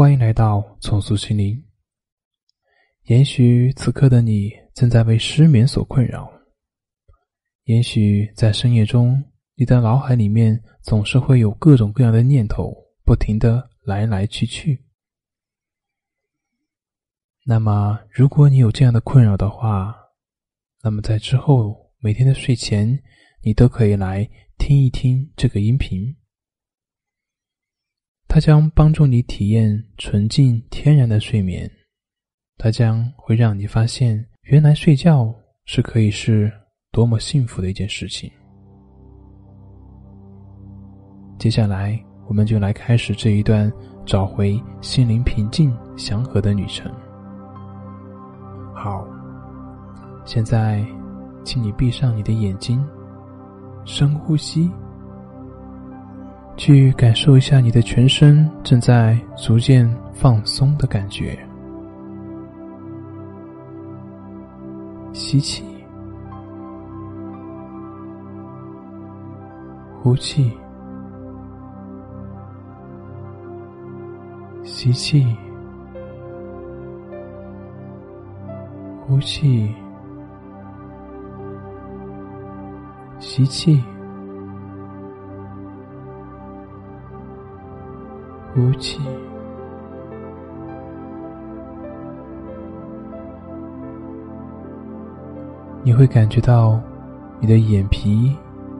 [0.00, 1.62] 欢迎来到重塑心灵。
[3.02, 6.26] 也许此刻的你正在为失眠所困扰，
[7.64, 9.22] 也许在深夜中，
[9.56, 12.74] 你的脑海里面总是会有各种各样的念头，
[13.04, 14.86] 不停的来来去去。
[17.44, 19.94] 那么，如果你有这样的困扰的话，
[20.82, 22.98] 那么在之后每天的睡前，
[23.42, 24.26] 你都可以来
[24.56, 26.16] 听一听这个音频。
[28.32, 31.68] 它将帮助你体验纯净天然的睡眠，
[32.58, 35.34] 它将会让你发现，原来睡觉
[35.64, 36.48] 是可以是
[36.92, 38.30] 多么幸福的一件事情。
[41.40, 43.70] 接下来，我们就来开始这一段
[44.06, 46.88] 找回心灵平静祥和的旅程。
[48.72, 49.04] 好，
[50.24, 50.86] 现在，
[51.42, 52.80] 请你闭上你的眼睛，
[53.84, 54.70] 深呼吸。
[56.60, 61.38] 去感受一下你的全身正在逐渐放松的感觉。
[65.14, 65.64] 吸气，
[70.02, 70.52] 呼气，
[74.62, 75.34] 吸气，
[79.06, 79.74] 呼气，
[83.18, 83.82] 吸气。
[88.52, 89.00] 呼气，
[95.84, 96.80] 你会感觉到
[97.38, 98.36] 你的眼皮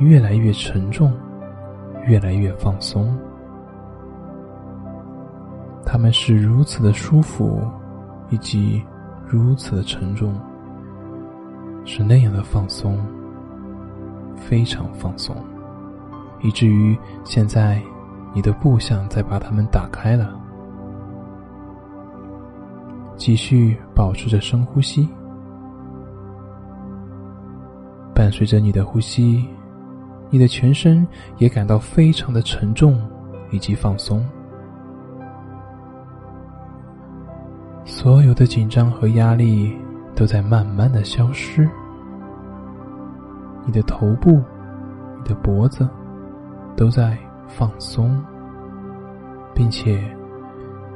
[0.00, 1.10] 越来越沉重，
[2.06, 3.16] 越来越放松。
[5.82, 7.62] 他们是如此的舒服，
[8.28, 8.84] 以及
[9.26, 10.38] 如此的沉重，
[11.86, 12.98] 是那样的放松，
[14.36, 15.34] 非常放松，
[16.42, 17.82] 以至于现在。
[18.34, 20.34] 你的不想再把它们打开了，
[23.16, 25.08] 继续保持着深呼吸，
[28.12, 29.48] 伴随着你的呼吸，
[30.30, 31.06] 你的全身
[31.38, 33.00] 也感到非常的沉重
[33.52, 34.26] 以及放松，
[37.84, 39.72] 所有的紧张和压力
[40.16, 41.70] 都在慢慢的消失，
[43.64, 44.42] 你的头部、
[45.18, 45.88] 你的脖子
[46.76, 47.16] 都在。
[47.46, 48.22] 放松，
[49.54, 50.02] 并且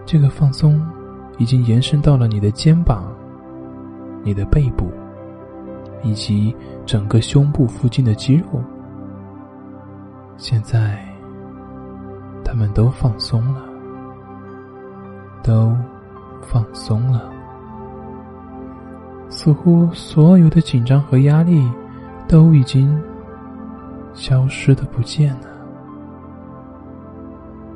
[0.04, 0.84] 这个放松
[1.38, 3.04] 已经延伸到了你的肩膀、
[4.22, 4.90] 你的背部
[6.02, 6.54] 以及
[6.86, 8.44] 整个胸部附近的肌肉。
[10.36, 11.04] 现在，
[12.44, 13.62] 他们都放松了，
[15.42, 15.76] 都
[16.42, 17.30] 放松了，
[19.28, 21.68] 似乎所有的紧张和压力
[22.28, 22.96] 都已经
[24.14, 25.57] 消失的不见了。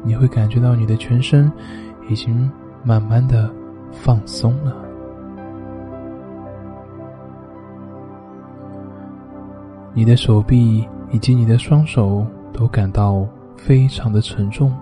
[0.04, 1.50] 你会感觉到你的全身
[2.08, 2.50] 已经
[2.84, 3.48] 慢慢的
[3.92, 4.74] 放松了，
[9.94, 13.26] 你的手臂以及你的双手都感到
[13.56, 14.74] 非常的沉重，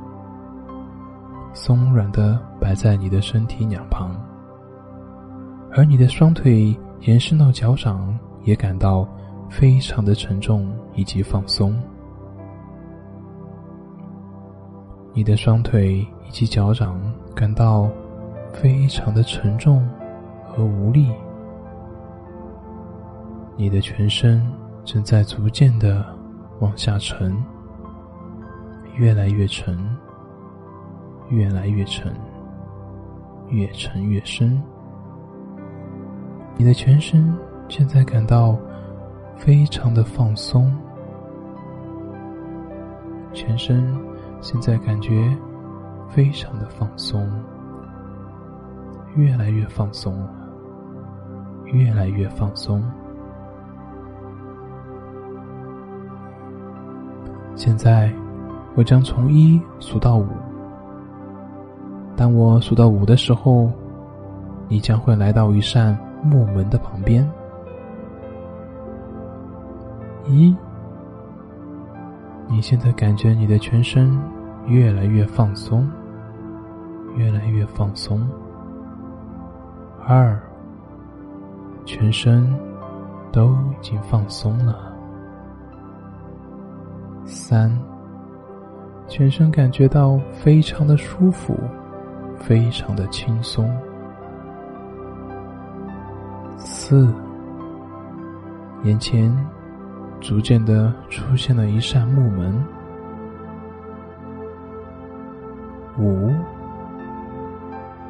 [1.53, 4.11] 松软的摆在你的身体两旁，
[5.73, 9.07] 而你的双腿延伸到脚掌也感到
[9.51, 11.79] 非常的沉重以及放松。
[15.13, 17.01] 你的双腿以及脚掌
[17.35, 17.91] 感到
[18.53, 19.87] 非常的沉重
[20.47, 21.11] 和无力，
[23.57, 24.41] 你的全身
[24.85, 26.07] 正在逐渐的
[26.61, 27.37] 往下沉，
[28.97, 29.77] 越来越沉，
[31.29, 32.15] 越来越沉，
[33.49, 34.63] 越沉越深。
[36.57, 37.37] 你的全身
[37.69, 38.57] 现在感到
[39.37, 40.73] 非常的放松，
[43.33, 44.10] 全身。
[44.41, 45.37] 现在感觉
[46.09, 47.31] 非常的放松，
[49.15, 50.31] 越来越放松了，
[51.67, 52.83] 越来越放松。
[57.55, 58.11] 现在
[58.75, 60.27] 我将从一数到五，
[62.17, 63.71] 当我数到五的时候，
[64.69, 67.31] 你将会来到一扇木门的旁边。
[70.27, 70.57] 一。
[72.53, 74.21] 你现在感觉你的全身
[74.67, 75.89] 越来越放松，
[77.17, 78.29] 越来越放松。
[80.05, 80.37] 二，
[81.85, 82.53] 全身
[83.31, 84.93] 都已经放松了。
[87.25, 87.71] 三，
[89.07, 91.57] 全身感觉到非常的舒服，
[92.37, 93.73] 非常的轻松。
[96.59, 97.15] 四，
[98.83, 99.33] 眼前。
[100.21, 102.63] 逐渐的出现了一扇木门，
[105.99, 106.31] 五，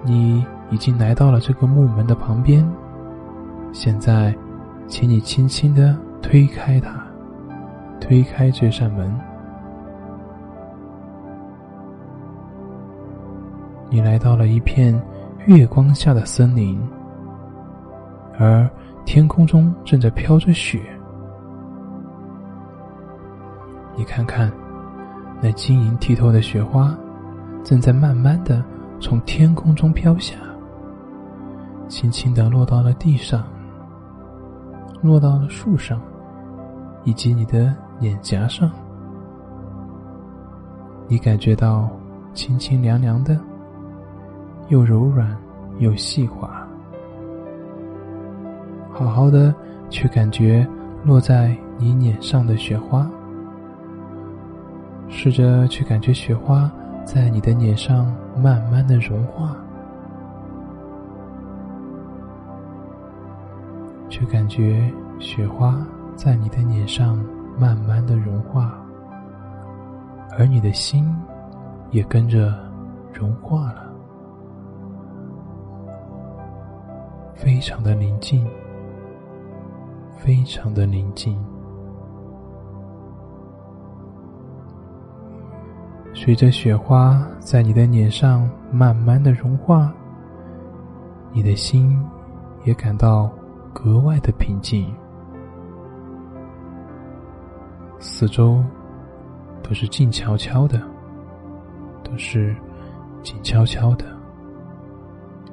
[0.05, 2.69] 你已经来到了这个木门的旁边。
[3.73, 4.35] 现在，
[4.89, 7.01] 请你轻轻的推开它，
[8.01, 9.17] 推开这扇门。
[13.89, 15.01] 你来到了一片
[15.47, 16.81] 月光下的森林，
[18.39, 18.69] 而
[19.05, 20.81] 天空中正在飘着雪。
[23.97, 24.51] 你看看，
[25.41, 26.97] 那晶莹剔透的雪花，
[27.63, 28.65] 正在慢慢的
[29.01, 30.37] 从天空中飘下，
[31.89, 33.45] 轻轻的落到了地上，
[35.03, 36.01] 落到了树上，
[37.05, 38.71] 以及你的脸颊上。
[41.09, 41.91] 你感觉到
[42.35, 43.39] 清清凉凉的。
[44.69, 45.37] 又柔软
[45.81, 46.65] 又细滑，
[48.93, 49.53] 好好的
[49.89, 50.65] 去感觉
[51.03, 53.11] 落在你脸上的雪花，
[55.13, 56.71] 试着去感觉雪花
[57.05, 58.07] 在你的脸上
[58.41, 59.55] 慢慢的融化，
[64.09, 65.85] 去感觉雪花
[66.15, 67.23] 在你的脸上
[67.59, 68.73] 慢慢的融化，
[70.39, 71.13] 而你的心
[71.91, 72.55] 也跟着
[73.13, 73.93] 融化了。
[77.35, 78.47] 非常的宁静，
[80.17, 81.37] 非常的宁静。
[86.23, 89.91] 随着雪花在你的脸上慢慢的融化，
[91.33, 91.99] 你的心
[92.63, 93.31] 也感到
[93.73, 94.95] 格外的平静。
[97.99, 98.63] 四周
[99.63, 100.79] 都是静悄悄的，
[102.05, 102.55] 都是
[103.23, 104.05] 静悄悄的，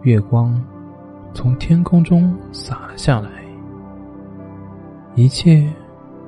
[0.01, 0.61] 月光。
[1.33, 3.29] 从天空中洒了下来，
[5.15, 5.73] 一切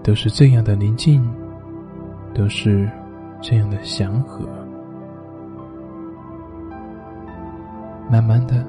[0.02, 1.30] 都是这样的宁静，
[2.34, 2.90] 都是
[3.42, 4.48] 这样的祥和。
[8.10, 8.66] 慢慢的，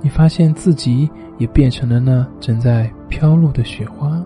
[0.00, 4.22] 你发现自己也变成了那正在飘落的雪花，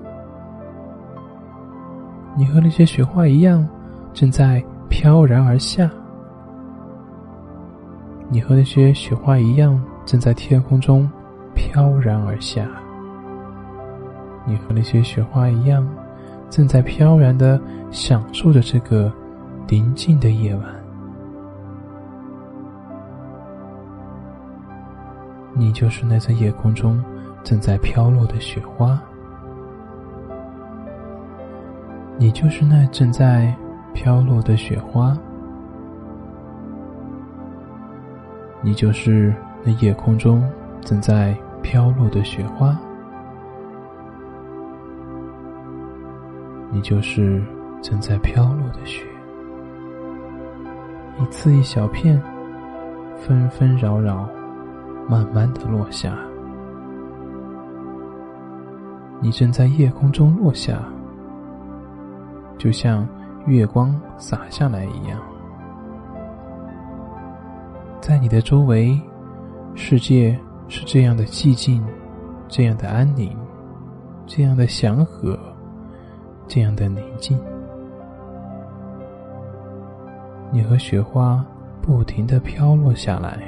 [2.36, 3.66] 你和那些雪花一样，
[4.12, 5.90] 正在飘然而下。
[8.28, 9.80] 你和那些雪花一样。
[10.06, 11.10] 正在天空中
[11.54, 12.68] 飘然而下，
[14.44, 15.88] 你和那些雪花一样，
[16.50, 17.58] 正在飘然的
[17.90, 19.10] 享受着这个
[19.68, 20.64] 宁静的夜晚。
[25.54, 27.02] 你就是那在夜空中
[27.42, 29.00] 正在飘落的雪花，
[32.18, 33.54] 你就是那正在
[33.92, 35.16] 飘落的雪花，
[38.62, 39.34] 你就是。
[39.66, 40.46] 那夜空中
[40.82, 42.78] 正在飘落的雪花，
[46.70, 47.42] 你就是
[47.80, 49.06] 正在飘落的雪，
[51.20, 52.20] 一次一小片，
[53.16, 54.28] 纷纷扰扰，
[55.08, 56.16] 慢慢的落下。
[59.20, 60.82] 你正在夜空中落下，
[62.58, 63.06] 就像
[63.46, 65.18] 月光洒下来一样，
[68.00, 69.00] 在你的周围。
[69.76, 70.38] 世界
[70.68, 71.84] 是这样的寂静，
[72.46, 73.36] 这样的安宁，
[74.24, 75.36] 这样的祥和，
[76.46, 77.36] 这样的宁静。
[80.54, 81.44] 你和雪花
[81.82, 83.42] 不停的飘落下来，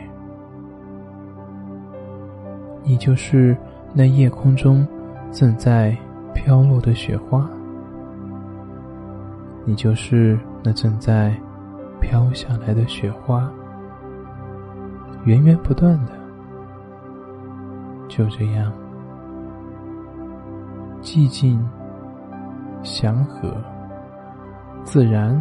[2.83, 3.57] 你就是
[3.95, 4.85] 那夜空中
[5.31, 5.97] 正在
[6.35, 7.49] 飘落的雪花，
[9.65, 11.33] 你就是那正在
[12.01, 13.49] 飘下来的雪花。
[15.23, 16.13] 源源不断的，
[18.09, 18.73] 就这样，
[21.01, 21.65] 寂静、
[22.83, 23.57] 祥和、
[24.83, 25.41] 自然、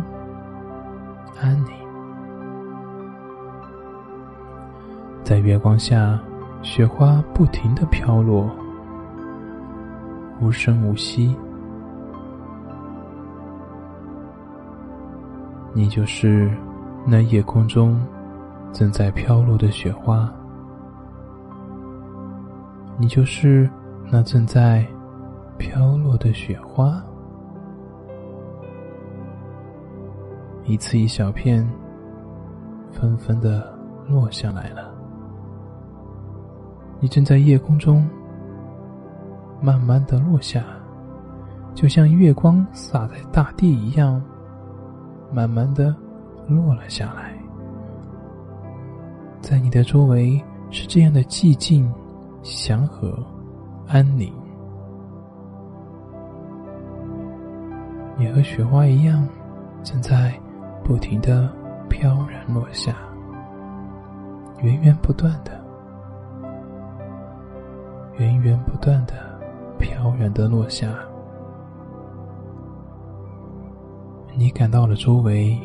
[1.39, 1.72] 安宁，
[5.24, 6.20] 在月光下，
[6.62, 8.50] 雪花不停的飘落，
[10.42, 11.36] 无声无息。
[15.74, 16.51] 你就是
[17.06, 18.00] 那夜空中。
[18.74, 20.30] 正在飘落的雪花，
[22.98, 23.70] 你就是
[24.12, 24.86] 那正在
[25.58, 27.01] 飘落的雪花，
[30.65, 31.67] 一次一小片，
[32.91, 33.72] 纷纷的
[34.07, 34.91] 落下来了。
[37.00, 38.07] 你正在夜空中
[39.62, 40.63] 慢慢的落下，
[41.75, 44.22] 就像月光洒在大地一样，
[45.31, 45.95] 慢慢的
[46.48, 47.38] 落了下来。
[49.39, 50.41] 在你的周围
[50.72, 51.93] 是这样的寂静、
[52.41, 53.15] 祥和、
[53.88, 54.34] 安宁。
[58.17, 59.27] 你和雪花一样，
[59.84, 60.34] 正在
[60.86, 61.51] 不停的
[61.89, 62.96] 飘然落下，
[64.62, 65.60] 源源不断的、
[68.20, 69.13] 源源不断的
[69.80, 70.94] 飘然的落下。
[74.36, 75.60] 你感到了周围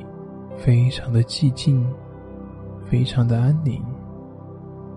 [0.56, 1.86] 非常的寂静，
[2.86, 3.84] 非常的安宁，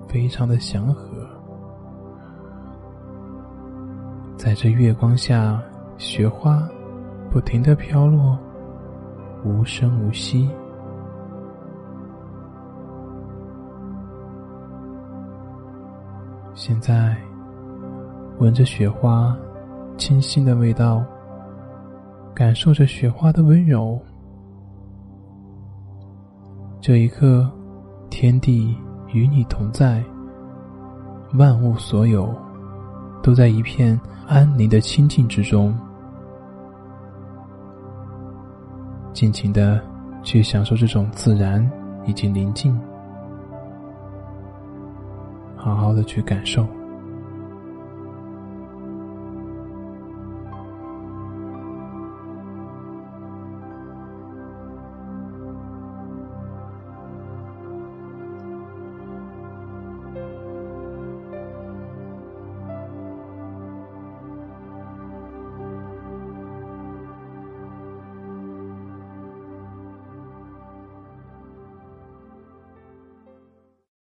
[0.08, 1.28] 非常的祥和。
[4.38, 5.62] 在这月光下，
[5.98, 6.66] 雪花
[7.30, 8.40] 不停的飘落，
[9.44, 10.50] 无声无息。
[16.54, 17.18] 现在，
[18.40, 19.36] 闻着雪花
[19.98, 21.04] 清新的味道。
[22.36, 24.02] 感受着雪花的温柔，
[26.82, 27.48] 这一刻，
[28.10, 28.76] 天地
[29.14, 30.04] 与你同在，
[31.36, 32.36] 万物所有
[33.22, 35.78] 都在一片安宁的清静之中，
[39.14, 39.80] 尽情的
[40.24, 41.70] 去享受这种自然
[42.06, 42.78] 以及宁静，
[45.56, 46.68] 好好的去感受。